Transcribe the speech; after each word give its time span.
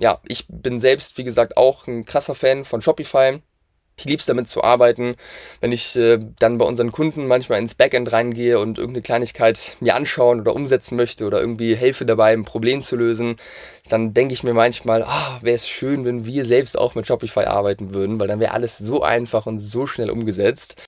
ja, 0.00 0.18
ich 0.26 0.46
bin 0.48 0.80
selbst, 0.80 1.18
wie 1.18 1.24
gesagt, 1.24 1.56
auch 1.56 1.86
ein 1.86 2.04
krasser 2.06 2.34
Fan 2.34 2.64
von 2.64 2.82
Shopify. 2.82 3.42
Ich 3.98 4.06
liebe 4.06 4.18
es 4.18 4.24
damit 4.24 4.48
zu 4.48 4.64
arbeiten. 4.64 5.16
Wenn 5.60 5.72
ich 5.72 5.94
äh, 5.94 6.18
dann 6.38 6.56
bei 6.56 6.64
unseren 6.64 6.90
Kunden 6.90 7.26
manchmal 7.26 7.58
ins 7.58 7.74
Backend 7.74 8.10
reingehe 8.10 8.58
und 8.58 8.78
irgendeine 8.78 9.02
Kleinigkeit 9.02 9.76
mir 9.80 9.94
anschauen 9.94 10.40
oder 10.40 10.54
umsetzen 10.54 10.96
möchte 10.96 11.26
oder 11.26 11.38
irgendwie 11.38 11.76
helfe 11.76 12.06
dabei, 12.06 12.32
ein 12.32 12.46
Problem 12.46 12.82
zu 12.82 12.96
lösen, 12.96 13.36
dann 13.90 14.14
denke 14.14 14.32
ich 14.32 14.42
mir 14.42 14.54
manchmal, 14.54 15.02
ah, 15.02 15.38
wäre 15.42 15.56
es 15.56 15.68
schön, 15.68 16.06
wenn 16.06 16.24
wir 16.24 16.46
selbst 16.46 16.78
auch 16.78 16.94
mit 16.94 17.06
Shopify 17.06 17.44
arbeiten 17.44 17.92
würden, 17.92 18.18
weil 18.18 18.28
dann 18.28 18.40
wäre 18.40 18.54
alles 18.54 18.78
so 18.78 19.02
einfach 19.02 19.44
und 19.44 19.58
so 19.58 19.86
schnell 19.86 20.08
umgesetzt. 20.08 20.82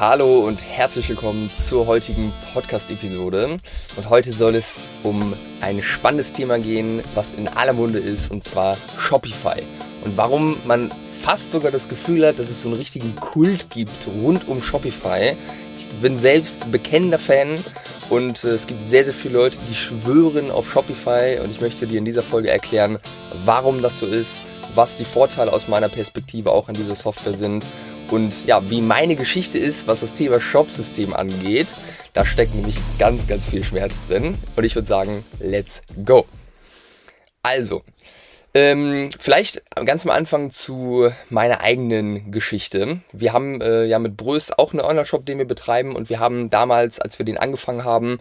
Hallo 0.00 0.46
und 0.46 0.62
herzlich 0.62 1.10
willkommen 1.10 1.50
zur 1.54 1.86
heutigen 1.86 2.32
Podcast-Episode. 2.54 3.58
Und 3.96 4.08
heute 4.08 4.32
soll 4.32 4.54
es 4.54 4.80
um 5.02 5.34
ein 5.60 5.82
spannendes 5.82 6.32
Thema 6.32 6.58
gehen, 6.58 7.02
was 7.14 7.32
in 7.32 7.48
aller 7.48 7.74
Munde 7.74 7.98
ist, 7.98 8.30
und 8.30 8.42
zwar 8.42 8.78
Shopify. 8.98 9.62
Und 10.02 10.16
warum 10.16 10.56
man 10.64 10.90
fast 11.20 11.52
sogar 11.52 11.70
das 11.70 11.90
Gefühl 11.90 12.26
hat, 12.26 12.38
dass 12.38 12.48
es 12.48 12.62
so 12.62 12.70
einen 12.70 12.78
richtigen 12.78 13.14
Kult 13.14 13.68
gibt 13.68 14.08
rund 14.22 14.48
um 14.48 14.62
Shopify. 14.62 15.36
Ich 15.76 15.86
bin 16.00 16.16
selbst 16.16 16.72
bekennender 16.72 17.18
Fan 17.18 17.56
und 18.08 18.42
äh, 18.42 18.48
es 18.48 18.66
gibt 18.66 18.88
sehr, 18.88 19.04
sehr 19.04 19.12
viele 19.12 19.34
Leute, 19.34 19.58
die 19.68 19.74
schwören 19.74 20.50
auf 20.50 20.72
Shopify 20.72 21.40
und 21.44 21.50
ich 21.50 21.60
möchte 21.60 21.86
dir 21.86 21.98
in 21.98 22.06
dieser 22.06 22.22
Folge 22.22 22.48
erklären, 22.48 22.98
warum 23.44 23.82
das 23.82 23.98
so 23.98 24.06
ist, 24.06 24.46
was 24.74 24.96
die 24.96 25.04
Vorteile 25.04 25.52
aus 25.52 25.68
meiner 25.68 25.90
Perspektive 25.90 26.52
auch 26.52 26.68
an 26.68 26.74
dieser 26.74 26.96
Software 26.96 27.34
sind 27.34 27.66
und 28.12 28.46
ja, 28.46 28.68
wie 28.70 28.80
meine 28.80 29.16
Geschichte 29.16 29.58
ist, 29.58 29.86
was 29.86 30.00
das 30.00 30.14
Thema 30.14 30.40
Shop-System 30.40 31.14
angeht, 31.14 31.68
da 32.12 32.24
steckt 32.24 32.54
nämlich 32.54 32.76
ganz, 32.98 33.26
ganz 33.26 33.46
viel 33.46 33.64
Schmerz 33.64 33.94
drin. 34.08 34.36
Und 34.56 34.64
ich 34.64 34.74
würde 34.74 34.88
sagen, 34.88 35.24
let's 35.38 35.82
go. 36.04 36.26
Also, 37.42 37.82
ähm, 38.52 39.10
vielleicht 39.16 39.62
ganz 39.84 40.04
am 40.04 40.10
Anfang 40.10 40.50
zu 40.50 41.10
meiner 41.28 41.60
eigenen 41.60 42.32
Geschichte. 42.32 43.00
Wir 43.12 43.32
haben 43.32 43.60
äh, 43.60 43.84
ja 43.84 44.00
mit 44.00 44.16
Brös 44.16 44.50
auch 44.50 44.72
einen 44.72 44.80
Online-Shop, 44.80 45.24
den 45.24 45.38
wir 45.38 45.46
betreiben 45.46 45.94
und 45.94 46.10
wir 46.10 46.18
haben 46.18 46.50
damals, 46.50 46.98
als 46.98 47.18
wir 47.20 47.26
den 47.26 47.38
angefangen 47.38 47.84
haben, 47.84 48.18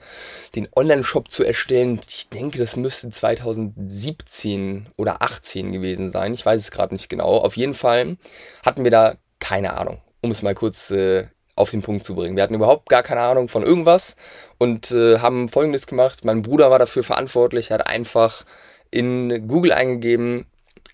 den 0.55 0.67
Online-Shop 0.75 1.31
zu 1.31 1.43
erstellen, 1.43 1.99
ich 2.07 2.29
denke, 2.29 2.59
das 2.59 2.75
müsste 2.75 3.09
2017 3.09 4.89
oder 4.97 5.23
18 5.23 5.71
gewesen 5.71 6.11
sein. 6.11 6.35
Ich 6.35 6.45
weiß 6.45 6.61
es 6.61 6.69
gerade 6.69 6.93
nicht 6.93 7.09
genau. 7.09 7.37
Auf 7.37 7.57
jeden 7.57 7.73
Fall 7.73 8.17
hatten 8.63 8.83
wir 8.83 8.91
da 8.91 9.15
keine 9.39 9.77
Ahnung, 9.77 10.01
um 10.21 10.31
es 10.31 10.41
mal 10.41 10.55
kurz 10.55 10.91
äh, 10.91 11.27
auf 11.55 11.71
den 11.71 11.81
Punkt 11.81 12.05
zu 12.05 12.15
bringen. 12.15 12.35
Wir 12.35 12.43
hatten 12.43 12.55
überhaupt 12.55 12.89
gar 12.89 13.03
keine 13.03 13.21
Ahnung 13.21 13.49
von 13.49 13.63
irgendwas 13.63 14.15
und 14.57 14.91
äh, 14.91 15.19
haben 15.19 15.49
Folgendes 15.49 15.87
gemacht. 15.87 16.23
Mein 16.23 16.41
Bruder 16.41 16.71
war 16.71 16.79
dafür 16.79 17.03
verantwortlich, 17.03 17.71
hat 17.71 17.87
einfach 17.87 18.45
in 18.91 19.47
Google 19.47 19.73
eingegeben, 19.73 20.45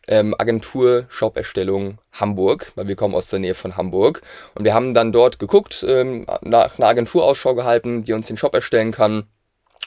ähm, 0.08 0.36
Agentur 0.38 1.06
Shop-Erstellung 1.10 2.00
Hamburg, 2.12 2.72
weil 2.76 2.88
wir 2.88 2.96
kommen 2.96 3.16
aus 3.16 3.30
der 3.30 3.40
Nähe 3.40 3.56
von 3.56 3.78
Hamburg. 3.78 4.22
Und 4.56 4.66
wir 4.66 4.73
haben 4.73 4.94
dann 4.94 5.12
dort 5.12 5.40
geguckt, 5.40 5.86
ähm, 5.88 6.26
nach 6.42 6.78
einer 6.78 6.88
Agentur 6.88 7.23
Ausschau 7.23 7.56
gehalten, 7.56 8.04
die 8.04 8.14
uns 8.14 8.28
den 8.28 8.38
Shop 8.38 8.54
erstellen 8.54 8.92
kann 8.92 9.28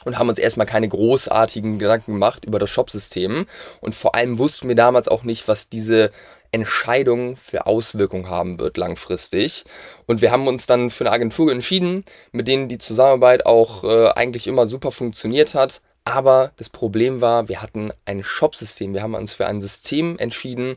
und 0.05 0.17
haben 0.17 0.29
uns 0.29 0.39
erstmal 0.39 0.67
keine 0.67 0.87
großartigen 0.87 1.79
Gedanken 1.79 2.13
gemacht 2.13 2.45
über 2.45 2.59
das 2.59 2.69
Shop-System. 2.69 3.45
Und 3.81 3.95
vor 3.95 4.15
allem 4.15 4.37
wussten 4.37 4.67
wir 4.67 4.75
damals 4.75 5.07
auch 5.07 5.23
nicht, 5.23 5.47
was 5.47 5.69
diese 5.69 6.11
Entscheidung 6.51 7.35
für 7.35 7.67
Auswirkungen 7.67 8.29
haben 8.29 8.59
wird 8.59 8.77
langfristig. 8.77 9.65
Und 10.07 10.21
wir 10.21 10.31
haben 10.31 10.47
uns 10.47 10.65
dann 10.65 10.89
für 10.89 11.03
eine 11.03 11.11
Agentur 11.11 11.51
entschieden, 11.51 12.03
mit 12.31 12.47
denen 12.47 12.69
die 12.69 12.79
Zusammenarbeit 12.79 13.45
auch 13.45 13.83
äh, 13.83 14.09
eigentlich 14.09 14.47
immer 14.47 14.67
super 14.67 14.91
funktioniert 14.91 15.53
hat. 15.53 15.81
Aber 16.05 16.51
das 16.57 16.69
Problem 16.69 17.21
war, 17.21 17.49
wir 17.49 17.61
hatten 17.61 17.91
ein 18.05 18.23
Shop-System. 18.23 18.93
Wir 18.93 19.03
haben 19.03 19.13
uns 19.13 19.33
für 19.33 19.45
ein 19.45 19.61
System 19.61 20.17
entschieden, 20.17 20.75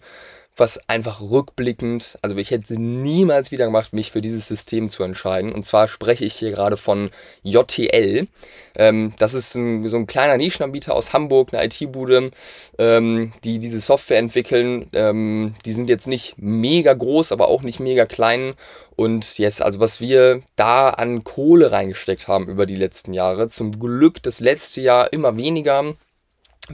was 0.56 0.88
einfach 0.88 1.22
rückblickend, 1.22 2.18
also 2.20 2.36
ich 2.36 2.50
hätte 2.50 2.74
niemals 2.78 3.50
wieder 3.50 3.64
gemacht, 3.64 3.92
mich 3.94 4.12
für 4.12 4.20
dieses 4.20 4.46
System 4.46 4.90
zu 4.90 5.02
entscheiden. 5.02 5.52
Und 5.52 5.64
zwar 5.64 5.88
spreche 5.88 6.24
ich 6.26 6.34
hier 6.34 6.50
gerade 6.50 6.76
von 6.76 7.10
JTL. 7.42 8.28
Ähm, 8.76 9.14
das 9.18 9.32
ist 9.32 9.54
ein, 9.54 9.86
so 9.86 9.96
ein 9.96 10.06
kleiner 10.06 10.36
Nischenanbieter 10.36 10.94
aus 10.94 11.14
Hamburg, 11.14 11.54
eine 11.54 11.64
IT-Bude, 11.64 12.30
ähm, 12.78 13.32
die 13.44 13.58
diese 13.60 13.80
Software 13.80 14.18
entwickeln. 14.18 14.88
Ähm, 14.92 15.54
die 15.64 15.72
sind 15.72 15.88
jetzt 15.88 16.06
nicht 16.06 16.34
mega 16.36 16.92
groß, 16.92 17.32
aber 17.32 17.48
auch 17.48 17.62
nicht 17.62 17.80
mega 17.80 18.04
klein. 18.04 18.54
Und 18.94 19.38
jetzt, 19.38 19.62
also 19.62 19.80
was 19.80 20.00
wir 20.00 20.42
da 20.56 20.90
an 20.90 21.24
Kohle 21.24 21.72
reingesteckt 21.72 22.28
haben 22.28 22.48
über 22.48 22.66
die 22.66 22.76
letzten 22.76 23.14
Jahre, 23.14 23.48
zum 23.48 23.78
Glück 23.78 24.22
das 24.22 24.40
letzte 24.40 24.82
Jahr 24.82 25.12
immer 25.14 25.36
weniger 25.36 25.94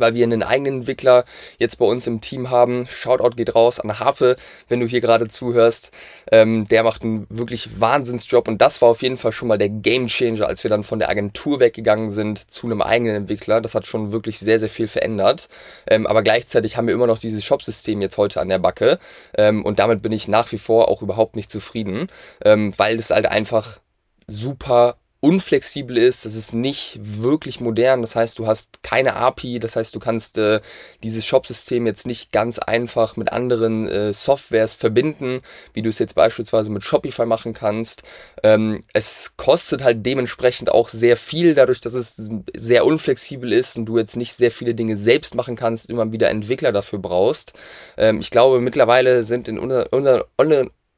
weil 0.01 0.15
wir 0.15 0.25
einen 0.25 0.43
eigenen 0.43 0.81
Entwickler 0.81 1.25
jetzt 1.59 1.79
bei 1.79 1.85
uns 1.85 2.07
im 2.07 2.21
Team 2.21 2.51
haben. 2.51 2.87
Shoutout 2.89 3.37
geht 3.37 3.55
raus 3.55 3.81
an 3.81 3.99
Harpe, 3.99 4.37
wenn 4.69 4.81
du 4.81 4.87
hier 4.87 5.01
gerade 5.01 5.29
zuhörst. 5.29 5.93
Ähm, 6.31 6.69
der 6.69 6.83
macht 6.83 7.03
einen 7.03 7.27
wirklich 7.31 7.81
Wahnsinnsjob 7.81 8.49
und 8.49 8.61
das 8.61 8.83
war 8.83 8.91
auf 8.91 9.03
jeden 9.03 9.17
Fall 9.17 9.33
schon 9.33 9.49
mal 9.49 9.59
der 9.59 9.69
Game 9.69 10.07
Changer, 10.07 10.47
als 10.47 10.63
wir 10.63 10.71
dann 10.71 10.85
von 10.85 10.99
der 10.99 11.09
Agentur 11.09 11.61
weggegangen 11.61 12.11
sind 12.11 12.51
zu 12.51 12.67
einem 12.67 12.83
eigenen 12.83 13.17
Entwickler. 13.17 13.61
Das 13.61 13.75
hat 13.75 13.87
schon 13.87 14.13
wirklich 14.13 14.39
sehr, 14.39 14.61
sehr 14.61 14.71
viel 14.71 14.89
verändert. 14.89 15.49
Ähm, 15.89 16.07
aber 16.07 16.23
gleichzeitig 16.23 16.77
haben 16.77 16.87
wir 16.87 16.95
immer 16.95 17.07
noch 17.07 17.19
dieses 17.19 17.45
Shop-System 17.45 18.01
jetzt 18.01 18.19
heute 18.19 18.41
an 18.41 18.49
der 18.49 18.59
Backe 18.59 18.99
ähm, 19.37 19.65
und 19.65 19.79
damit 19.79 20.03
bin 20.03 20.13
ich 20.13 20.29
nach 20.29 20.53
wie 20.53 20.59
vor 20.59 20.89
auch 20.89 21.03
überhaupt 21.03 21.37
nicht 21.37 21.51
zufrieden, 21.51 22.09
ähm, 22.45 22.73
weil 22.77 22.99
es 22.99 23.11
halt 23.11 23.27
einfach 23.27 23.81
super 24.27 24.97
unflexibel 25.21 25.99
ist, 25.99 26.25
das 26.25 26.37
ist 26.37 26.55
nicht 26.55 26.99
wirklich 27.03 27.61
modern, 27.61 28.03
das 28.03 28.15
heißt, 28.15 28.39
du 28.39 28.47
hast 28.47 28.85
keine 28.85 29.15
API, 29.17 29.59
das 29.59 29.75
heißt, 29.75 29.95
du 29.95 29.99
kannst 29.99 30.39
äh, 30.39 30.61
dieses 31.03 31.27
Shop-System 31.27 31.87
jetzt 31.87 32.07
nicht 32.07 32.31
ganz 32.31 32.61
einfach 32.61 33.17
mit 33.17 33.33
anderen 33.33 33.89
äh, 33.89 34.13
Softwares 34.13 34.75
verbinden, 34.75 35.41
wie 35.75 35.83
du 35.83 35.91
es 35.91 35.99
jetzt 35.99 36.15
beispielsweise 36.15 36.71
mit 36.71 36.85
Shopify 36.85 37.27
machen 37.27 37.53
kannst. 37.53 38.03
Ähm, 38.45 38.85
es 38.93 39.37
kostet 39.37 39.83
halt 39.83 40.07
dementsprechend 40.07 40.71
auch 40.71 40.89
sehr 40.89 41.17
viel, 41.17 41.55
dadurch, 41.55 41.81
dass 41.81 41.95
es 41.95 42.15
sehr 42.55 42.87
unflexibel 42.87 43.53
ist 43.53 43.77
und 43.77 43.87
du 43.87 43.99
jetzt 43.99 44.17
nicht 44.17 44.35
sehr 44.35 44.53
viele 44.53 44.77
Dinge 44.77 44.97
selbst 44.97 45.35
machen 45.35 45.57
kannst, 45.57 45.91
immer 45.91 46.13
wieder 46.13 46.31
Entwickler 46.31 46.71
dafür 46.71 47.01
brauchst. 47.01 47.55
Ähm, 47.97 48.21
ich 48.21 48.31
glaube, 48.31 48.61
mittlerweile 48.61 49.25
sind 49.25 49.49
in 49.49 49.59
unser, 49.59 49.93
unser 49.93 50.27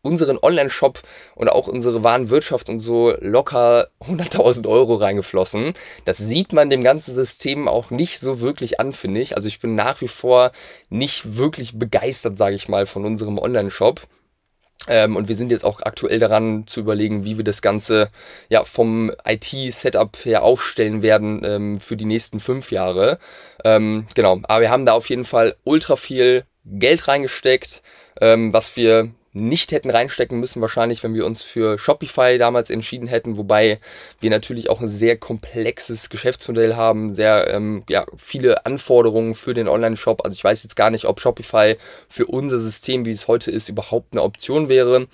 unseren 0.03 0.39
Online-Shop 0.41 1.01
und 1.35 1.49
auch 1.49 1.69
unsere 1.69 2.03
Warenwirtschaft 2.03 2.69
und 2.69 2.81
so 2.81 3.15
locker 3.21 3.89
100.000 4.01 4.67
Euro 4.67 4.95
reingeflossen. 4.97 5.75
Das 6.05 6.19
sieht 6.19 6.53
man 6.53 6.71
dem 6.71 6.83
ganzen 6.83 7.15
System 7.15 7.69
auch 7.69 7.91
nicht 7.91 8.19
so 8.19 8.41
wirklich 8.41 8.81
an, 8.81 8.93
finde 8.93 9.21
ich. 9.21 9.37
Also 9.37 9.49
ich 9.49 9.61
bin 9.61 9.75
nach 9.75 10.01
wie 10.01 10.09
vor 10.09 10.53
nicht 10.89 11.37
wirklich 11.37 11.79
begeistert, 11.79 12.37
sage 12.37 12.57
ich 12.57 12.69
mal, 12.69 12.87
von 12.87 13.05
unserem 13.05 13.39
Online-Shop. 13.39 14.01
Ähm, 14.89 15.17
und 15.17 15.29
wir 15.29 15.37
sind 15.37 15.51
jetzt 15.51 15.65
auch 15.65 15.83
aktuell 15.83 16.19
daran 16.19 16.67
zu 16.67 16.81
überlegen, 16.81 17.25
wie 17.25 17.37
wir 17.37 17.45
das 17.45 17.61
Ganze 17.61 18.11
ja 18.49 18.65
vom 18.65 19.13
IT-Setup 19.27 20.17
her 20.25 20.43
aufstellen 20.43 21.03
werden 21.03 21.43
ähm, 21.45 21.81
für 21.81 21.99
die 21.99 22.07
nächsten 22.07 22.41
fünf 22.41 22.73
Jahre. 22.73 23.19
Ähm, 23.63 24.07
genau, 24.15 24.41
aber 24.45 24.63
wir 24.63 24.71
haben 24.71 24.87
da 24.87 24.95
auf 24.95 25.11
jeden 25.11 25.25
Fall 25.25 25.57
ultra 25.65 25.97
viel 25.97 26.45
Geld 26.65 27.09
reingesteckt, 27.09 27.83
ähm, 28.21 28.55
was 28.55 28.77
wir 28.77 29.11
nicht 29.33 29.71
hätten 29.73 29.91
reinstecken 29.91 30.41
müssen, 30.41 30.61
wahrscheinlich, 30.61 31.03
wenn 31.03 31.15
wir 31.15 31.25
uns 31.25 31.43
für 31.43 31.79
Shopify 31.79 32.37
damals 32.37 32.69
entschieden 32.69 33.07
hätten, 33.07 33.37
wobei 33.37 33.79
wir 34.21 34.31
natürlich 34.31 34.69
auch 34.69 34.81
ein 34.81 34.89
sehr 34.89 35.17
komplexes 35.17 36.11
Geschäftsmodell 36.11 36.75
haben, 36.75 37.15
sehr 37.15 37.53
ähm, 37.53 37.85
ja, 37.89 38.05
viele 38.17 38.67
Anforderungen 38.67 39.35
für 39.35 39.55
den 39.55 39.69
Online-Shop. 39.69 40.25
Also 40.25 40.35
ich 40.35 40.43
weiß 40.43 40.63
jetzt 40.65 40.77
gar 40.77 40.91
nicht, 40.91 41.05
ob 41.05 41.21
Shopify 41.21 41.77
für 42.09 42.27
unser 42.27 42.59
System, 42.59 43.05
wie 43.05 43.13
es 43.13 43.29
heute 43.29 43.51
ist, 43.51 43.69
überhaupt 43.69 44.13
eine 44.13 44.23
Option 44.23 44.69
wäre. 44.69 45.07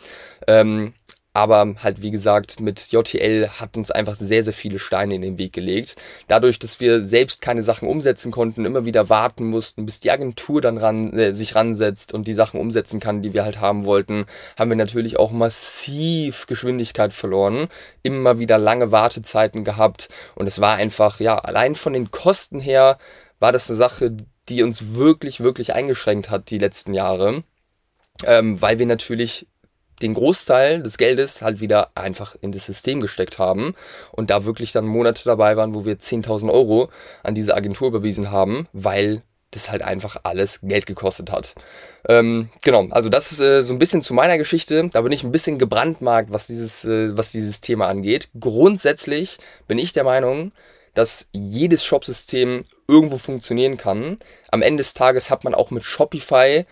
Ähm, 0.46 0.94
aber 1.36 1.74
halt, 1.82 2.00
wie 2.00 2.10
gesagt, 2.10 2.60
mit 2.60 2.90
JTL 2.90 3.50
hat 3.60 3.76
uns 3.76 3.90
einfach 3.90 4.14
sehr, 4.14 4.42
sehr 4.42 4.54
viele 4.54 4.78
Steine 4.78 5.16
in 5.16 5.20
den 5.20 5.36
Weg 5.36 5.52
gelegt. 5.52 5.96
Dadurch, 6.28 6.58
dass 6.58 6.80
wir 6.80 7.02
selbst 7.02 7.42
keine 7.42 7.62
Sachen 7.62 7.88
umsetzen 7.88 8.32
konnten, 8.32 8.64
immer 8.64 8.86
wieder 8.86 9.10
warten 9.10 9.44
mussten, 9.44 9.84
bis 9.84 10.00
die 10.00 10.10
Agentur 10.10 10.62
dann 10.62 10.78
ran, 10.78 11.12
äh, 11.12 11.34
sich 11.34 11.54
ransetzt 11.54 12.14
und 12.14 12.26
die 12.26 12.32
Sachen 12.32 12.58
umsetzen 12.58 13.00
kann, 13.00 13.20
die 13.20 13.34
wir 13.34 13.44
halt 13.44 13.60
haben 13.60 13.84
wollten, 13.84 14.24
haben 14.58 14.70
wir 14.70 14.78
natürlich 14.78 15.18
auch 15.18 15.30
massiv 15.30 16.46
Geschwindigkeit 16.46 17.12
verloren. 17.12 17.68
Immer 18.02 18.38
wieder 18.38 18.56
lange 18.56 18.90
Wartezeiten 18.90 19.62
gehabt. 19.62 20.08
Und 20.36 20.46
es 20.46 20.62
war 20.62 20.76
einfach, 20.76 21.20
ja, 21.20 21.36
allein 21.36 21.74
von 21.74 21.92
den 21.92 22.10
Kosten 22.10 22.60
her 22.60 22.96
war 23.40 23.52
das 23.52 23.68
eine 23.68 23.76
Sache, 23.76 24.16
die 24.48 24.62
uns 24.62 24.94
wirklich, 24.94 25.40
wirklich 25.40 25.74
eingeschränkt 25.74 26.30
hat 26.30 26.48
die 26.48 26.58
letzten 26.58 26.94
Jahre. 26.94 27.44
Ähm, 28.24 28.58
weil 28.62 28.78
wir 28.78 28.86
natürlich 28.86 29.46
den 30.02 30.14
Großteil 30.14 30.82
des 30.82 30.98
Geldes 30.98 31.42
halt 31.42 31.60
wieder 31.60 31.90
einfach 31.94 32.36
in 32.40 32.52
das 32.52 32.66
System 32.66 33.00
gesteckt 33.00 33.38
haben 33.38 33.74
und 34.12 34.30
da 34.30 34.44
wirklich 34.44 34.72
dann 34.72 34.86
Monate 34.86 35.24
dabei 35.24 35.56
waren, 35.56 35.74
wo 35.74 35.84
wir 35.84 35.98
10.000 35.98 36.52
Euro 36.52 36.90
an 37.22 37.34
diese 37.34 37.54
Agentur 37.54 37.88
überwiesen 37.88 38.30
haben, 38.30 38.68
weil 38.72 39.22
das 39.52 39.70
halt 39.70 39.82
einfach 39.82 40.16
alles 40.24 40.60
Geld 40.62 40.86
gekostet 40.86 41.30
hat. 41.30 41.54
Ähm, 42.08 42.50
genau, 42.62 42.86
also 42.90 43.08
das 43.08 43.32
ist 43.32 43.40
äh, 43.40 43.62
so 43.62 43.72
ein 43.72 43.78
bisschen 43.78 44.02
zu 44.02 44.12
meiner 44.12 44.38
Geschichte. 44.38 44.88
Da 44.92 45.00
bin 45.00 45.12
ich 45.12 45.24
ein 45.24 45.32
bisschen 45.32 45.58
gebrandmarkt, 45.58 46.32
was 46.32 46.46
dieses, 46.46 46.84
äh, 46.84 47.16
was 47.16 47.32
dieses 47.32 47.60
Thema 47.60 47.86
angeht. 47.88 48.28
Grundsätzlich 48.38 49.38
bin 49.66 49.78
ich 49.78 49.92
der 49.92 50.04
Meinung, 50.04 50.52
dass 50.94 51.28
jedes 51.32 51.84
Shopsystem 51.84 52.64
irgendwo 52.88 53.18
funktionieren 53.18 53.76
kann. 53.76 54.16
Am 54.50 54.62
Ende 54.62 54.82
des 54.82 54.94
Tages 54.94 55.30
hat 55.30 55.44
man 55.44 55.54
auch 55.54 55.70
mit 55.70 55.84
Shopify 55.84 56.64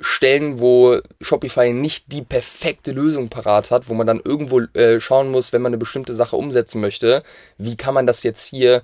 Stellen, 0.00 0.60
wo 0.60 0.98
Shopify 1.20 1.72
nicht 1.72 2.12
die 2.12 2.22
perfekte 2.22 2.92
Lösung 2.92 3.28
parat 3.28 3.70
hat, 3.70 3.88
wo 3.88 3.94
man 3.94 4.06
dann 4.06 4.20
irgendwo 4.22 4.60
äh, 4.60 5.00
schauen 5.00 5.30
muss, 5.30 5.52
wenn 5.52 5.62
man 5.62 5.70
eine 5.70 5.78
bestimmte 5.78 6.14
Sache 6.14 6.36
umsetzen 6.36 6.80
möchte, 6.80 7.22
wie 7.56 7.76
kann 7.76 7.94
man 7.94 8.06
das 8.06 8.22
jetzt 8.22 8.44
hier 8.44 8.82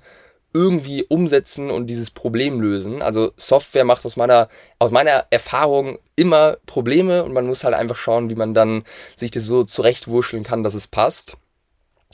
irgendwie 0.53 1.03
umsetzen 1.03 1.71
und 1.71 1.87
dieses 1.87 2.11
Problem 2.11 2.61
lösen. 2.61 3.01
Also 3.01 3.33
Software 3.37 3.85
macht 3.85 4.05
aus 4.05 4.15
meiner, 4.15 4.49
aus 4.79 4.91
meiner 4.91 5.25
Erfahrung 5.31 5.97
immer 6.15 6.57
Probleme 6.67 7.23
und 7.23 7.33
man 7.33 7.47
muss 7.47 7.63
halt 7.63 7.73
einfach 7.73 7.95
schauen, 7.95 8.29
wie 8.29 8.35
man 8.35 8.53
dann 8.53 8.83
sich 9.15 9.31
das 9.31 9.45
so 9.45 9.63
zurechtwurscheln 9.63 10.43
kann, 10.43 10.63
dass 10.63 10.75
es 10.75 10.87
passt. 10.87 11.37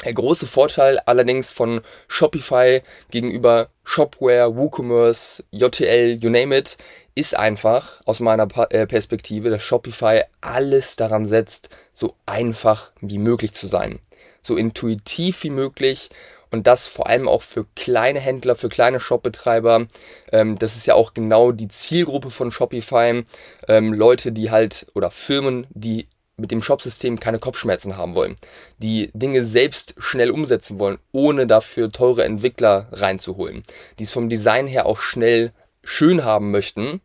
Der 0.05 0.13
große 0.13 0.47
Vorteil 0.47 0.99
allerdings 0.99 1.51
von 1.51 1.81
Shopify 2.07 2.81
gegenüber 3.11 3.69
Shopware, 3.83 4.55
WooCommerce, 4.55 5.43
JTL, 5.51 6.19
you 6.21 6.29
name 6.29 6.57
it, 6.57 6.77
ist 7.15 7.37
einfach 7.37 7.99
aus 8.05 8.21
meiner 8.21 8.47
äh, 8.69 8.87
Perspektive, 8.87 9.49
dass 9.49 9.61
Shopify 9.61 10.21
alles 10.39 10.95
daran 10.95 11.25
setzt, 11.25 11.69
so 11.91 12.15
einfach 12.25 12.91
wie 13.01 13.17
möglich 13.17 13.53
zu 13.53 13.67
sein. 13.67 13.99
So 14.41 14.55
intuitiv 14.55 15.43
wie 15.43 15.49
möglich 15.49 16.09
und 16.49 16.65
das 16.65 16.87
vor 16.87 17.07
allem 17.07 17.27
auch 17.27 17.41
für 17.41 17.65
kleine 17.75 18.19
Händler, 18.19 18.55
für 18.55 18.69
kleine 18.69 19.01
Shopbetreiber. 19.01 19.87
Ähm, 20.31 20.57
das 20.57 20.77
ist 20.77 20.87
ja 20.87 20.95
auch 20.95 21.13
genau 21.13 21.51
die 21.51 21.67
Zielgruppe 21.67 22.31
von 22.31 22.51
Shopify. 22.51 23.25
Ähm, 23.67 23.93
Leute, 23.93 24.31
die 24.31 24.49
halt 24.49 24.87
oder 24.93 25.11
Firmen, 25.11 25.67
die 25.71 26.07
mit 26.39 26.51
dem 26.51 26.61
Shopsystem 26.61 27.19
keine 27.19 27.39
Kopfschmerzen 27.39 27.97
haben 27.97 28.15
wollen, 28.15 28.35
die 28.77 29.11
Dinge 29.13 29.43
selbst 29.43 29.95
schnell 29.97 30.31
umsetzen 30.31 30.79
wollen, 30.79 30.97
ohne 31.11 31.47
dafür 31.47 31.91
teure 31.91 32.23
Entwickler 32.23 32.87
reinzuholen, 32.91 33.63
die 33.99 34.03
es 34.03 34.11
vom 34.11 34.29
Design 34.29 34.67
her 34.67 34.85
auch 34.85 34.99
schnell 34.99 35.51
schön 35.83 36.23
haben 36.23 36.51
möchten 36.51 37.01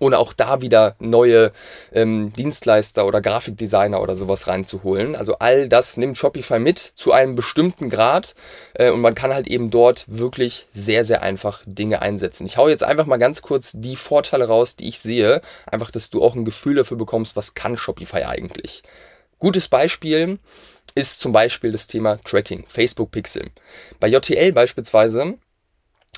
ohne 0.00 0.18
auch 0.18 0.32
da 0.32 0.60
wieder 0.60 0.96
neue 0.98 1.52
ähm, 1.92 2.32
Dienstleister 2.34 3.06
oder 3.06 3.20
Grafikdesigner 3.20 4.02
oder 4.02 4.16
sowas 4.16 4.46
reinzuholen. 4.46 5.16
Also 5.16 5.36
all 5.38 5.68
das 5.68 5.96
nimmt 5.96 6.18
Shopify 6.18 6.58
mit 6.58 6.78
zu 6.78 7.12
einem 7.12 7.34
bestimmten 7.34 7.88
Grad 7.88 8.34
äh, 8.74 8.90
und 8.90 9.00
man 9.00 9.14
kann 9.14 9.32
halt 9.32 9.48
eben 9.48 9.70
dort 9.70 10.04
wirklich 10.06 10.66
sehr, 10.72 11.04
sehr 11.04 11.22
einfach 11.22 11.62
Dinge 11.64 12.02
einsetzen. 12.02 12.46
Ich 12.46 12.56
hau 12.56 12.68
jetzt 12.68 12.84
einfach 12.84 13.06
mal 13.06 13.16
ganz 13.16 13.42
kurz 13.42 13.72
die 13.74 13.96
Vorteile 13.96 14.46
raus, 14.46 14.76
die 14.76 14.88
ich 14.88 15.00
sehe, 15.00 15.40
einfach, 15.66 15.90
dass 15.90 16.10
du 16.10 16.22
auch 16.22 16.34
ein 16.34 16.44
Gefühl 16.44 16.76
dafür 16.76 16.96
bekommst, 16.96 17.36
was 17.36 17.54
kann 17.54 17.76
Shopify 17.76 18.24
eigentlich. 18.24 18.82
Gutes 19.38 19.68
Beispiel 19.68 20.38
ist 20.94 21.20
zum 21.20 21.32
Beispiel 21.32 21.72
das 21.72 21.86
Thema 21.86 22.18
Tracking, 22.24 22.64
Facebook 22.66 23.10
Pixel. 23.10 23.50
Bei 24.00 24.08
JTL 24.08 24.52
beispielsweise 24.52 25.34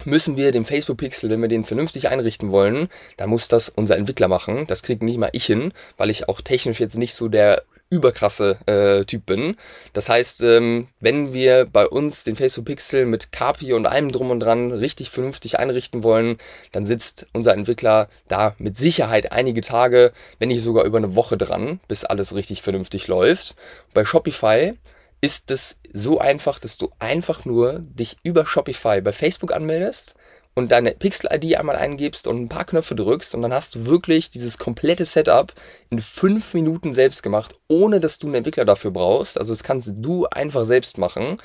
müssen 0.06 0.37
wir 0.37 0.52
den 0.52 0.64
Facebook 0.64 0.99
Pixel, 0.99 1.31
wenn 1.31 1.41
wir 1.41 1.49
den 1.49 1.64
vernünftig 1.64 2.08
einrichten 2.08 2.50
wollen, 2.50 2.88
dann 3.17 3.31
muss 3.31 3.49
das 3.49 3.69
unser 3.69 3.97
Entwickler 3.97 4.29
machen. 4.29 4.67
Das 4.67 4.82
kriegt 4.82 5.02
nicht 5.02 5.19
mal 5.19 5.31
ich 5.32 5.47
hin, 5.47 5.73
weil 5.97 6.11
ich 6.11 6.29
auch 6.29 6.41
technisch 6.41 6.81
jetzt 6.81 6.99
nicht 6.99 7.14
so 7.14 7.29
der 7.29 7.62
überkrasse 7.91 8.58
äh, 8.67 9.05
Typ 9.05 9.26
bin. 9.26 9.56
Das 9.93 10.08
heißt, 10.08 10.43
ähm, 10.43 10.87
wenn 11.00 11.35
wir 11.35 11.67
bei 11.67 11.87
uns 11.87 12.23
den 12.23 12.37
Facebook 12.37 12.67
Pixel 12.67 13.05
mit 13.05 13.32
Kapi 13.32 13.73
und 13.73 13.87
allem 13.87 14.12
drum 14.12 14.31
und 14.31 14.41
dran 14.41 14.70
richtig 14.70 15.11
vernünftig 15.11 15.58
einrichten 15.58 16.05
wollen, 16.05 16.38
dann 16.70 16.87
sitzt 16.87 17.26
unser 17.32 17.53
Entwickler 17.53 18.08
da 18.29 18.55
mit 18.58 18.76
Sicherheit 18.79 19.32
einige 19.32 19.61
Tage, 19.61 20.12
wenn 20.38 20.49
nicht 20.49 20.62
sogar 20.62 20.85
über 20.85 20.99
eine 20.99 21.17
Woche 21.17 21.37
dran, 21.37 21.81
bis 21.88 22.05
alles 22.05 22.35
richtig 22.35 22.62
vernünftig 22.62 23.08
läuft. 23.08 23.56
Bei 23.93 24.05
Shopify 24.05 24.75
ist 25.20 25.50
es 25.50 25.81
so 25.93 26.19
einfach, 26.19 26.58
dass 26.58 26.78
du 26.78 26.90
einfach 26.99 27.44
nur 27.44 27.81
dich 27.81 28.17
über 28.22 28.46
Shopify 28.46 29.00
bei 29.00 29.12
Facebook 29.12 29.52
anmeldest 29.52 30.14
und 30.55 30.72
deine 30.72 30.93
Pixel-ID 30.93 31.56
einmal 31.56 31.76
eingibst 31.76 32.26
und 32.26 32.43
ein 32.43 32.49
paar 32.49 32.64
Knöpfe 32.64 32.94
drückst 32.94 33.34
und 33.34 33.43
dann 33.43 33.52
hast 33.52 33.75
du 33.75 33.87
wirklich 33.87 34.31
dieses 34.31 34.58
komplette 34.58 35.05
Setup 35.05 35.52
in 35.90 36.00
fünf 36.00 36.55
Minuten 36.55 36.93
selbst 36.93 37.22
gemacht, 37.22 37.55
ohne 37.69 38.00
dass 38.00 38.19
du 38.19 38.26
einen 38.26 38.37
Entwickler 38.37 38.64
dafür 38.64 38.90
brauchst. 38.90 39.38
Also 39.38 39.52
das 39.52 39.62
kannst 39.62 39.93
du 39.96 40.26
einfach 40.26 40.64
selbst 40.64 40.99
machen. 40.99 41.38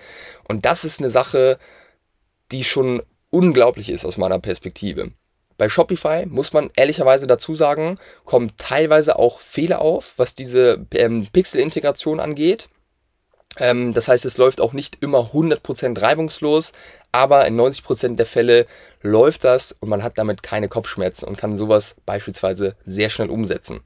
Und 0.48 0.66
das 0.66 0.86
ist 0.86 1.00
eine 1.00 1.10
Sache, 1.10 1.60
die 2.52 2.64
schon 2.64 3.02
unglaublich 3.30 3.90
ist 3.90 4.06
aus 4.06 4.18
meiner 4.18 4.40
Perspektive. 4.40 5.12
Bei 5.58 5.70
Shopify 5.70 6.26
muss 6.26 6.52
man 6.52 6.70
ehrlicherweise 6.76 7.28
dazu 7.28 7.54
sagen, 7.54 7.98
kommen 8.26 8.52
teilweise 8.58 9.18
auch 9.18 9.40
Fehler 9.40 9.80
auf, 9.80 10.16
was 10.18 10.36
diese 10.36 10.86
ähm, 10.94 11.28
Pixel-Integration 11.32 12.20
angeht. 12.20 12.70
Ähm, 13.58 13.94
das 13.94 14.08
heißt, 14.08 14.26
es 14.26 14.38
läuft 14.38 14.62
auch 14.62 14.74
nicht 14.74 14.98
immer 15.02 15.32
100% 15.32 16.02
reibungslos, 16.02 16.74
aber 17.12 17.46
in 17.48 17.60
90% 17.60 18.16
der 18.16 18.26
Fälle 18.26 18.66
läuft 19.02 19.44
das 19.44 19.72
und 19.80 19.90
man 19.90 20.04
hat 20.04 20.18
damit 20.18 20.44
keine 20.44 20.68
Kopfschmerzen 20.68 21.26
und 21.26 21.38
kann 21.38 21.56
sowas 21.56 21.96
beispielsweise 22.06 22.76
sehr 22.84 23.10
schnell 23.10 23.30
umsetzen. 23.30 23.82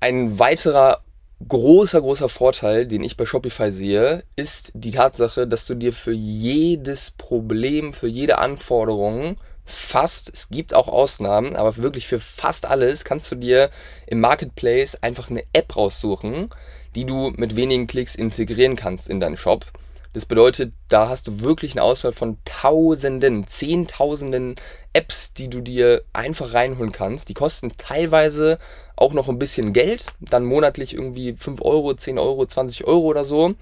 Ein 0.00 0.38
weiterer 0.38 1.02
großer, 1.48 2.00
großer 2.00 2.28
Vorteil, 2.28 2.86
den 2.86 3.04
ich 3.04 3.16
bei 3.16 3.26
Shopify 3.26 3.72
sehe, 3.72 4.24
ist 4.36 4.72
die 4.74 4.90
Tatsache, 4.90 5.46
dass 5.46 5.66
du 5.66 5.74
dir 5.74 5.92
für 5.92 6.12
jedes 6.12 7.12
Problem, 7.12 7.94
für 7.94 8.08
jede 8.08 8.38
Anforderung 8.38 9.36
fast, 9.64 10.30
es 10.32 10.48
gibt 10.48 10.74
auch 10.74 10.88
Ausnahmen, 10.88 11.56
aber 11.56 11.76
wirklich 11.76 12.06
für 12.06 12.20
fast 12.20 12.66
alles 12.66 13.04
kannst 13.04 13.30
du 13.30 13.36
dir 13.36 13.70
im 14.06 14.20
Marketplace 14.20 14.98
einfach 15.02 15.30
eine 15.30 15.44
App 15.52 15.76
raussuchen, 15.76 16.50
die 16.94 17.04
du 17.04 17.30
mit 17.36 17.56
wenigen 17.56 17.86
Klicks 17.86 18.14
integrieren 18.14 18.76
kannst 18.76 19.08
in 19.08 19.20
deinen 19.20 19.36
Shop. 19.36 19.66
Das 20.12 20.26
bedeutet, 20.26 20.74
da 20.88 21.08
hast 21.08 21.26
du 21.26 21.40
wirklich 21.40 21.72
eine 21.72 21.82
Auswahl 21.82 22.12
von 22.12 22.36
Tausenden, 22.44 23.46
Zehntausenden 23.46 24.56
Apps, 24.92 25.32
die 25.32 25.48
du 25.48 25.62
dir 25.62 26.02
einfach 26.12 26.52
reinholen 26.52 26.92
kannst. 26.92 27.30
Die 27.30 27.34
kosten 27.34 27.72
teilweise 27.78 28.58
auch 28.94 29.14
noch 29.14 29.30
ein 29.30 29.38
bisschen 29.38 29.72
Geld, 29.72 30.06
dann 30.20 30.44
monatlich 30.44 30.92
irgendwie 30.92 31.34
5 31.34 31.62
Euro, 31.62 31.94
10 31.94 32.18
Euro, 32.18 32.44
20 32.44 32.84
Euro 32.84 33.06
oder 33.06 33.24
so. 33.24 33.54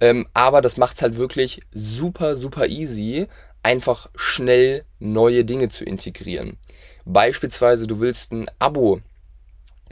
Ähm, 0.00 0.26
aber 0.34 0.60
das 0.60 0.76
macht 0.76 0.96
es 0.96 1.02
halt 1.02 1.18
wirklich 1.18 1.62
super, 1.72 2.36
super 2.36 2.66
easy, 2.66 3.28
einfach 3.62 4.10
schnell 4.16 4.84
neue 4.98 5.44
Dinge 5.44 5.68
zu 5.68 5.84
integrieren. 5.84 6.58
Beispielsweise, 7.04 7.86
du 7.86 8.00
willst 8.00 8.32
ein 8.32 8.50
Abo 8.58 9.00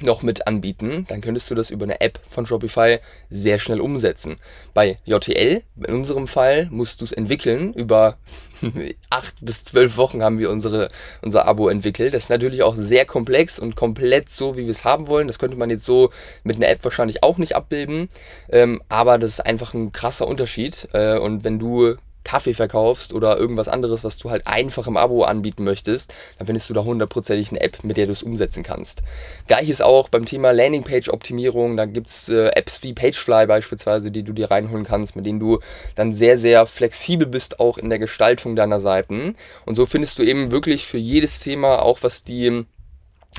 noch 0.03 0.23
mit 0.23 0.47
anbieten, 0.47 1.07
dann 1.09 1.21
könntest 1.21 1.51
du 1.51 1.55
das 1.55 1.71
über 1.71 1.85
eine 1.85 2.01
App 2.01 2.21
von 2.29 2.47
Shopify 2.47 2.99
sehr 3.29 3.59
schnell 3.59 3.81
umsetzen. 3.81 4.39
Bei 4.75 4.97
JTL, 5.05 5.63
in 5.77 5.95
unserem 5.95 6.27
Fall, 6.27 6.69
musst 6.71 7.01
du 7.01 7.05
es 7.05 7.13
entwickeln. 7.13 7.73
Über 7.75 8.19
acht 9.11 9.35
bis 9.41 9.65
zwölf 9.65 9.97
Wochen 9.97 10.23
haben 10.23 10.39
wir 10.39 10.51
unsere, 10.51 10.91
unser 11.23 11.47
Abo 11.47 11.69
entwickelt. 11.69 12.15
Das 12.15 12.25
ist 12.25 12.31
natürlich 12.31 12.63
auch 12.63 12.77
sehr 12.77 13.05
komplex 13.05 13.59
und 13.59 13.77
komplett 13.77 14.31
so, 14.31 14.57
wie 14.57 14.65
wir 14.65 14.71
es 14.71 14.85
haben 14.85 15.09
wollen. 15.09 15.27
Das 15.27 15.39
könnte 15.39 15.57
man 15.57 15.71
jetzt 15.71 15.85
so 15.85 16.11
mit 16.45 16.57
einer 16.57 16.69
App 16.69 16.85
wahrscheinlich 16.85 17.23
auch 17.23 17.39
nicht 17.39 17.57
abbilden. 17.57 18.09
Ähm, 18.51 18.83
aber 18.89 19.19
das 19.19 19.31
ist 19.31 19.41
einfach 19.41 19.75
ein 19.75 19.93
krasser 19.93 20.27
Unterschied. 20.27 20.89
Äh, 20.93 21.19
und 21.19 21.45
wenn 21.45 21.59
du 21.59 21.97
Kaffee 22.25 22.55
verkaufst 22.55 23.13
oder 23.13 23.39
irgendwas 23.39 23.69
anderes, 23.69 24.05
was 24.05 24.19
du 24.19 24.31
halt 24.31 24.47
einfach 24.47 24.87
im 24.87 24.97
Abo 24.97 25.23
anbieten 25.23 25.65
möchtest, 25.65 26.13
dann 26.39 26.47
findest 26.47 26.69
du 26.71 26.75
da 26.75 26.85
hundertprozentig 26.85 27.51
eine 27.51 27.61
App, 27.61 27.83
mit 27.83 27.97
der 27.97 28.07
du 28.07 28.13
es 28.13 28.23
umsetzen 28.23 28.63
kannst. 28.63 29.03
Gleiches 29.47 29.81
auch 29.81 30.09
beim 30.09 30.25
Thema 30.25 30.53
Landingpage-Optimierung. 30.53 31.77
Da 31.77 31.87
gibt's 31.87 32.29
äh, 32.29 32.49
Apps 32.49 32.83
wie 32.83 32.93
Pagefly 32.93 33.47
beispielsweise, 33.47 34.11
die 34.11 34.23
du 34.23 34.33
dir 34.33 34.51
reinholen 34.51 34.85
kannst, 34.85 35.17
mit 35.17 35.27
denen 35.27 35.41
du 35.41 35.61
dann 35.95 36.13
sehr, 36.13 36.39
sehr 36.39 36.67
flexibel 36.67 37.27
bist, 37.27 37.61
auch 37.61 37.79
in 37.79 37.91
der 37.91 37.99
Gestaltung 37.99 38.57
deiner 38.57 38.81
Seiten. 38.81 39.37
Und 39.65 39.77
so 39.77 39.87
findest 39.87 40.19
du 40.19 40.23
eben 40.23 40.53
wirklich 40.53 40.87
für 40.87 40.99
jedes 40.99 41.41
Thema, 41.41 41.83
auch 41.83 42.03
was 42.03 42.25
die 42.25 42.65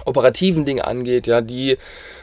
operativen 0.05 0.65
Dinge 0.65 0.86
angeht, 0.86 1.27
ja, 1.27 1.41
die 1.41 1.77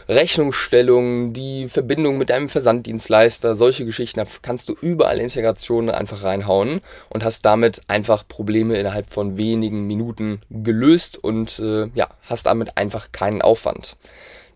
Rechnungsstellung, 0.09 1.35
die 1.35 1.69
Verbindung 1.69 2.17
mit 2.17 2.31
deinem 2.31 2.49
Versanddienstleister, 2.49 3.57
solche 3.57 3.85
Geschichten, 3.85 4.21
da 4.21 4.27
kannst 4.41 4.69
du 4.69 4.77
überall 4.81 5.19
Integrationen 5.19 5.95
einfach 5.95 6.23
reinhauen 6.23 6.81
und 7.11 7.25
hast 7.25 7.45
damit 7.45 7.83
einfach 7.89 8.27
Probleme 8.27 8.79
innerhalb 8.79 9.11
von 9.11 9.37
wenigen 9.37 9.87
Minuten 9.87 10.41
gelöst 10.51 11.23
und 11.23 11.59
äh, 11.59 11.89
ja, 11.95 12.09
hast 12.23 12.47
damit 12.47 12.79
einfach 12.79 13.13
keinen 13.13 13.43
Aufwand. 13.43 13.97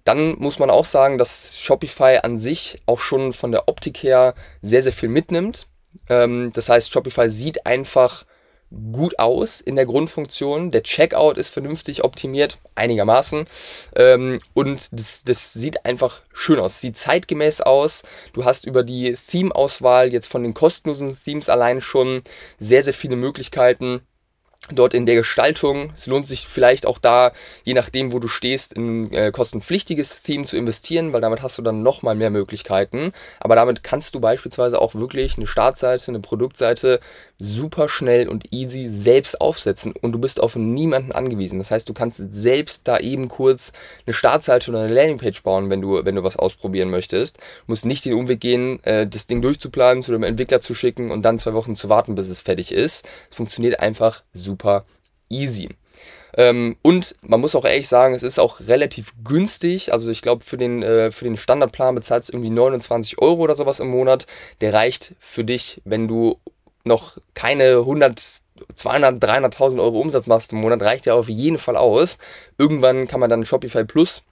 Dann 0.05 0.37
muss 0.39 0.59
man 0.59 0.71
auch 0.71 0.87
sagen, 0.87 1.19
dass 1.19 1.59
Shopify 1.61 2.19
an 2.23 2.39
sich 2.39 2.79
auch 2.87 2.99
schon 2.99 3.33
von 3.33 3.53
der 3.53 3.69
Optik 3.69 4.03
her 4.03 4.35
sehr, 4.63 4.83
sehr 4.83 4.93
viel 4.93 5.11
mitnimmt. 5.11 5.67
Ähm, 6.09 6.51
das 6.55 6.69
heißt, 6.69 6.91
Shopify 6.91 7.29
sieht 7.29 7.67
einfach 7.67 8.25
gut 8.93 9.19
aus 9.19 9.61
in 9.61 9.77
der 9.77 9.87
Grundfunktion. 9.87 10.71
Der 10.71 10.83
Checkout 10.83 11.39
ist 11.39 11.51
vernünftig 11.51 12.05
optimiert, 12.05 12.59
einigermaßen. 12.75 13.47
Ähm, 13.97 14.41
und 14.55 14.89
das, 14.93 15.25
das 15.25 15.53
sieht 15.53 15.85
einfach 15.85 16.23
schön 16.33 16.59
aus, 16.59 16.81
sieht 16.81 16.97
zeitgemäß 16.97 17.61
aus. 17.61 18.03
Du 18.33 18.45
hast 18.45 18.67
über 18.67 18.83
die 18.83 19.15
Theme-Auswahl 19.15 20.13
jetzt 20.13 20.29
von 20.29 20.43
den 20.43 20.55
kostenlosen 20.55 21.17
Themes 21.23 21.49
allein 21.49 21.81
schon 21.81 22.23
sehr, 22.59 22.83
sehr 22.83 22.95
viele 22.95 23.17
Möglichkeiten 23.17 24.03
dort 24.71 24.95
in 24.95 25.07
der 25.07 25.17
Gestaltung. 25.17 25.93
Es 25.97 26.07
lohnt 26.07 26.27
sich 26.27 26.47
vielleicht 26.47 26.87
auch 26.87 26.99
da, 26.99 27.33
je 27.65 27.75
nachdem, 27.75 28.13
wo 28.13 28.21
du 28.21 28.29
stehst, 28.29 28.73
in 28.73 29.13
äh, 29.13 29.33
kostenpflichtiges 29.33 30.23
Theme 30.23 30.45
zu 30.45 30.57
investieren, 30.57 31.13
weil 31.13 31.21
damit 31.21 31.43
hast 31.43 31.59
du 31.59 31.63
dann 31.63 31.83
nochmal 31.83 32.15
mehr 32.15 32.31
Möglichkeiten. 32.31 33.13
Aber 33.41 33.57
damit 33.57 33.83
kannst 33.83 34.15
du 34.15 34.21
beispielsweise 34.21 34.81
auch 34.81 34.95
wirklich 34.95 35.37
eine 35.37 35.47
Startseite, 35.47 36.09
eine 36.09 36.21
Produktseite 36.21 37.01
super 37.39 37.89
schnell 37.89 38.29
und 38.29 38.53
easy 38.53 38.89
selbst 38.89 39.41
aufsetzen 39.41 39.95
und 40.01 40.13
du 40.13 40.21
bist 40.21 40.41
auf 40.41 40.55
niemanden 40.55 41.11
angewiesen. 41.11 41.59
Das 41.59 41.73
heißt, 41.73 41.89
du 41.89 41.93
kannst 41.93 42.23
selbst 42.31 42.87
da 42.87 42.99
eben 42.99 43.27
kurz 43.29 43.73
eine 44.07 44.15
Startseite 44.15 44.71
oder 44.71 44.83
eine 44.83 44.95
Landingpage 44.95 45.43
bauen, 45.43 45.69
wenn 45.69 45.81
du, 45.81 46.05
wenn 46.05 46.15
du 46.15 46.23
was 46.23 46.37
ausprobieren 46.37 46.91
möchtest. 46.91 47.39
Du 47.39 47.43
musst 47.67 47.85
nicht 47.85 48.05
den 48.05 48.15
Umweg 48.15 48.41
gehen, 48.41 48.83
äh, 48.85 49.09
das 49.09 49.27
Ding 49.27 49.43
durchzuplanen, 49.43 50.05
zu 50.05 50.13
dem 50.13 50.23
Entwickler 50.23 50.61
zu 50.61 50.75
schicken 50.75 51.11
und 51.11 51.23
dann 51.23 51.41
zwei 51.41 51.53
Wochen 51.53 51.75
zu 51.75 51.89
warten, 51.89 52.15
bis 52.15 52.29
es 52.29 52.43
fertig 52.43 52.71
ist. 52.71 53.09
Es 53.29 53.37
funktioniert 53.37 53.81
einfach 53.81 54.23
super 54.33 54.52
easy. 55.29 55.69
Ähm, 56.35 56.77
und 56.83 57.15
man 57.23 57.41
muss 57.41 57.55
auch 57.55 57.65
ehrlich 57.65 57.89
sagen, 57.89 58.15
es 58.15 58.23
ist 58.23 58.39
auch 58.39 58.61
relativ 58.61 59.13
günstig. 59.23 59.93
Also 59.93 60.11
ich 60.11 60.23
glaube, 60.23 60.45
für 60.45 60.57
den, 60.57 60.83
äh, 60.83 61.13
für 61.13 61.25
den 61.25 61.37
Standardplan 61.37 61.95
bezahlst 61.95 62.29
du 62.29 62.33
irgendwie 62.33 62.51
29 62.51 63.19
Euro 63.21 63.43
oder 63.43 63.55
sowas 63.55 63.81
im 63.81 63.89
Monat. 63.89 64.27
Der 64.61 64.73
reicht 64.73 65.15
für 65.21 65.45
dich, 65.45 65.83
wenn 65.85 66.09
du 66.09 66.41
noch 66.85 67.19
keine 67.35 67.79
100, 67.79 68.21
200, 68.75 69.23
300.000 69.23 69.81
Euro 69.81 70.01
Umsatz 70.01 70.27
machst 70.27 70.53
im 70.53 70.61
Monat, 70.61 70.83
reicht 70.83 71.07
ja 71.07 71.15
auf 71.15 71.29
jeden 71.29 71.59
Fall 71.59 71.77
aus. 71.77 72.19
Irgendwann 72.59 73.07
kann 73.07 73.21
man 73.21 73.31
dann 73.31 73.45
Shopify 73.45 73.85
Plus 73.85 74.23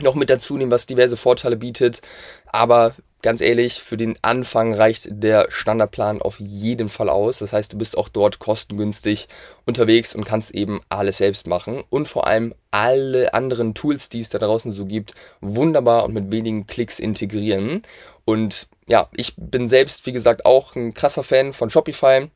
noch 0.00 0.14
mit 0.14 0.30
dazu 0.30 0.56
nehmen, 0.56 0.70
was 0.70 0.86
diverse 0.86 1.16
Vorteile 1.16 1.56
bietet. 1.56 2.00
Aber 2.46 2.94
ganz 3.22 3.40
ehrlich, 3.40 3.82
für 3.82 3.96
den 3.96 4.16
Anfang 4.22 4.72
reicht 4.74 5.08
der 5.10 5.46
Standardplan 5.50 6.22
auf 6.22 6.40
jeden 6.40 6.88
Fall 6.88 7.08
aus. 7.08 7.38
Das 7.38 7.52
heißt, 7.52 7.72
du 7.72 7.78
bist 7.78 7.96
auch 7.96 8.08
dort 8.08 8.38
kostengünstig 8.38 9.28
unterwegs 9.66 10.14
und 10.14 10.24
kannst 10.24 10.52
eben 10.52 10.80
alles 10.88 11.18
selbst 11.18 11.46
machen 11.46 11.84
und 11.90 12.08
vor 12.08 12.26
allem 12.26 12.54
alle 12.70 13.34
anderen 13.34 13.74
Tools, 13.74 14.08
die 14.08 14.20
es 14.20 14.28
da 14.28 14.38
draußen 14.38 14.72
so 14.72 14.86
gibt, 14.86 15.14
wunderbar 15.40 16.04
und 16.04 16.14
mit 16.14 16.32
wenigen 16.32 16.66
Klicks 16.66 16.98
integrieren. 16.98 17.82
Und 18.24 18.68
ja, 18.86 19.08
ich 19.14 19.34
bin 19.36 19.68
selbst, 19.68 20.06
wie 20.06 20.12
gesagt, 20.12 20.46
auch 20.46 20.74
ein 20.74 20.94
krasser 20.94 21.22
Fan 21.22 21.52
von 21.52 21.70
Shopify. 21.70 22.30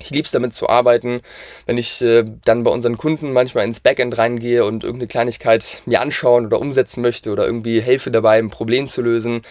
Ich 0.00 0.10
liebe 0.10 0.24
es 0.24 0.30
damit 0.30 0.54
zu 0.54 0.68
arbeiten, 0.68 1.20
wenn 1.66 1.78
ich 1.78 2.00
äh, 2.02 2.24
dann 2.44 2.62
bei 2.62 2.70
unseren 2.70 2.96
Kunden 2.96 3.32
manchmal 3.32 3.64
ins 3.64 3.80
Backend 3.80 4.16
reingehe 4.16 4.64
und 4.64 4.82
irgendeine 4.82 5.08
Kleinigkeit 5.08 5.82
mir 5.86 6.00
anschauen 6.00 6.46
oder 6.46 6.60
umsetzen 6.60 7.02
möchte 7.02 7.30
oder 7.30 7.44
irgendwie 7.44 7.80
helfe 7.80 8.10
dabei, 8.10 8.38
ein 8.38 8.50
Problem 8.50 8.88
zu 8.88 9.02
lösen, 9.02 9.42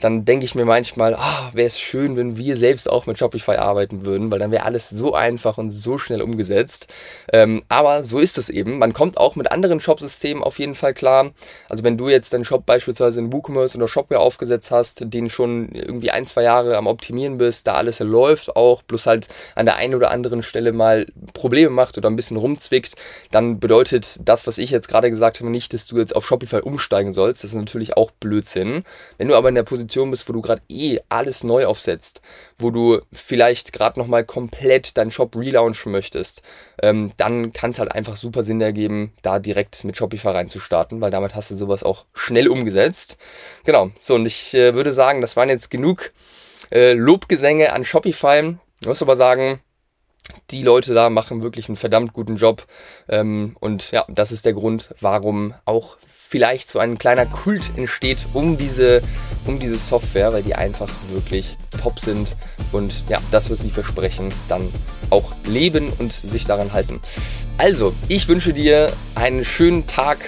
dann 0.00 0.26
denke 0.26 0.44
ich 0.44 0.54
mir 0.54 0.66
manchmal, 0.66 1.14
ah, 1.14 1.50
wäre 1.54 1.66
es 1.66 1.80
schön, 1.80 2.16
wenn 2.16 2.36
wir 2.36 2.58
selbst 2.58 2.90
auch 2.90 3.06
mit 3.06 3.18
Shopify 3.18 3.56
arbeiten 3.56 4.04
würden, 4.04 4.30
weil 4.30 4.38
dann 4.38 4.50
wäre 4.50 4.64
alles 4.64 4.90
so 4.90 5.14
einfach 5.14 5.56
und 5.56 5.70
so 5.70 5.96
schnell 5.96 6.20
umgesetzt. 6.20 6.88
Ähm, 7.32 7.62
aber 7.68 8.04
so 8.04 8.18
ist 8.18 8.36
es 8.36 8.50
eben. 8.50 8.78
Man 8.78 8.92
kommt 8.92 9.16
auch 9.16 9.36
mit 9.36 9.50
anderen 9.50 9.80
Shopsystemen 9.80 10.42
auf 10.42 10.58
jeden 10.58 10.74
Fall 10.74 10.92
klar. 10.92 11.32
Also 11.70 11.82
wenn 11.82 11.96
du 11.96 12.10
jetzt 12.10 12.34
deinen 12.34 12.44
Shop 12.44 12.66
beispielsweise 12.66 13.20
in 13.20 13.32
WooCommerce 13.32 13.76
oder 13.76 13.88
Shopware 13.88 14.20
aufgesetzt 14.20 14.70
hast, 14.70 15.00
den 15.12 15.30
schon 15.30 15.70
irgendwie 15.72 16.10
ein, 16.10 16.26
zwei 16.26 16.42
Jahre 16.42 16.76
am 16.76 16.86
Optimieren 16.86 17.38
bist, 17.38 17.66
da 17.66 17.74
alles 17.74 17.98
läuft 18.00 18.54
auch, 18.54 18.82
bloß 18.82 19.06
halt 19.06 19.28
an 19.54 19.64
der 19.64 19.76
einen 19.76 19.94
oder 19.96 20.10
anderen 20.10 20.42
Stelle 20.42 20.72
mal 20.72 21.06
Probleme 21.32 21.70
macht 21.70 21.98
oder 21.98 22.08
ein 22.08 22.16
bisschen 22.16 22.36
rumzwickt, 22.36 22.94
dann 23.30 23.58
bedeutet 23.58 24.18
das, 24.24 24.46
was 24.46 24.58
ich 24.58 24.70
jetzt 24.70 24.88
gerade 24.88 25.10
gesagt 25.10 25.40
habe, 25.40 25.50
nicht, 25.50 25.72
dass 25.72 25.86
du 25.86 25.98
jetzt 25.98 26.14
auf 26.14 26.26
Shopify 26.26 26.60
umsteigen 26.60 27.12
sollst. 27.12 27.44
Das 27.44 27.52
ist 27.52 27.56
natürlich 27.56 27.96
auch 27.96 28.10
Blödsinn. 28.12 28.84
Wenn 29.18 29.28
du 29.28 29.34
aber 29.34 29.48
in 29.48 29.54
der 29.54 29.62
Position 29.62 30.10
bist, 30.10 30.28
wo 30.28 30.32
du 30.32 30.40
gerade 30.40 30.62
eh 30.68 30.98
alles 31.08 31.44
neu 31.44 31.66
aufsetzt, 31.66 32.20
wo 32.58 32.70
du 32.70 33.00
vielleicht 33.12 33.72
gerade 33.72 33.98
nochmal 33.98 34.24
komplett 34.24 34.96
deinen 34.96 35.10
Shop 35.10 35.34
relaunchen 35.36 35.92
möchtest, 35.92 36.42
ähm, 36.82 37.12
dann 37.16 37.52
kann 37.52 37.70
es 37.70 37.78
halt 37.78 37.92
einfach 37.92 38.16
super 38.16 38.44
Sinn 38.44 38.60
ergeben, 38.60 39.12
da 39.22 39.38
direkt 39.38 39.84
mit 39.84 39.96
Shopify 39.96 40.28
reinzustarten, 40.28 41.00
weil 41.00 41.10
damit 41.10 41.34
hast 41.34 41.50
du 41.50 41.56
sowas 41.56 41.82
auch 41.82 42.04
schnell 42.14 42.48
umgesetzt. 42.48 43.18
Genau, 43.64 43.90
so 44.00 44.14
und 44.14 44.26
ich 44.26 44.54
äh, 44.54 44.74
würde 44.74 44.92
sagen, 44.92 45.20
das 45.20 45.36
waren 45.36 45.48
jetzt 45.48 45.70
genug 45.70 46.12
äh, 46.70 46.92
Lobgesänge 46.92 47.72
an 47.72 47.84
Shopify. 47.84 48.56
Ich 48.80 48.86
muss 48.86 49.02
aber 49.02 49.16
sagen, 49.16 49.60
die 50.50 50.62
Leute 50.62 50.94
da 50.94 51.10
machen 51.10 51.42
wirklich 51.42 51.68
einen 51.68 51.76
verdammt 51.76 52.12
guten 52.12 52.36
Job. 52.36 52.66
Ähm, 53.08 53.56
und 53.60 53.90
ja, 53.90 54.04
das 54.08 54.32
ist 54.32 54.44
der 54.44 54.54
Grund, 54.54 54.94
warum 55.00 55.54
auch 55.64 55.96
vielleicht 56.28 56.68
so 56.68 56.80
ein 56.80 56.98
kleiner 56.98 57.26
Kult 57.26 57.70
entsteht 57.76 58.26
um 58.32 58.58
diese, 58.58 59.00
um 59.46 59.60
diese 59.60 59.78
Software, 59.78 60.32
weil 60.32 60.42
die 60.42 60.56
einfach 60.56 60.90
wirklich 61.12 61.56
top 61.80 62.00
sind 62.00 62.34
und 62.72 63.08
ja, 63.08 63.20
das, 63.30 63.48
was 63.48 63.60
sie 63.60 63.70
versprechen, 63.70 64.32
dann 64.48 64.72
auch 65.10 65.32
leben 65.44 65.92
und 65.98 66.12
sich 66.12 66.44
daran 66.44 66.72
halten. 66.72 67.00
Also, 67.58 67.94
ich 68.08 68.26
wünsche 68.26 68.52
dir 68.52 68.92
einen 69.14 69.44
schönen 69.44 69.86
Tag, 69.86 70.18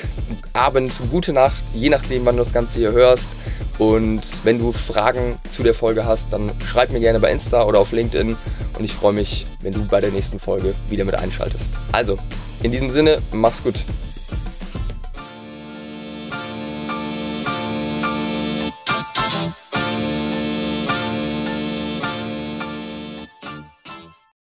Abend, 0.53 0.93
gute 1.11 1.33
Nacht, 1.33 1.63
je 1.75 1.89
nachdem, 1.89 2.25
wann 2.25 2.37
du 2.37 2.45
das 2.45 2.53
Ganze 2.53 2.79
hier 2.79 2.93
hörst. 2.93 3.35
Und 3.79 4.23
wenn 4.45 4.59
du 4.59 4.73
Fragen 4.73 5.39
zu 5.51 5.63
der 5.63 5.75
Folge 5.75 6.05
hast, 6.05 6.33
dann 6.33 6.53
schreib 6.65 6.91
mir 6.91 7.01
gerne 7.01 7.21
bei 7.21 7.31
Insta 7.31 7.65
oder 7.65 7.81
auf 7.81 7.93
LinkedIn. 7.93 8.37
Und 8.79 8.85
ich 8.85 8.93
freue 8.93 9.13
mich, 9.13 9.47
wenn 9.61 9.73
du 9.73 9.85
bei 9.85 10.01
der 10.01 10.11
nächsten 10.11 10.39
Folge 10.39 10.75
wieder 10.89 11.05
mit 11.05 11.17
einschaltest. 11.17 11.75
Also, 11.91 12.17
in 12.63 12.71
diesem 12.71 12.91
Sinne, 12.91 13.21
mach's 13.33 13.63
gut. 13.63 13.75